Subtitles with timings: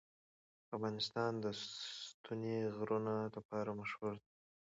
[0.75, 4.29] افغانستان د ستوني غرونه لپاره مشهور دی.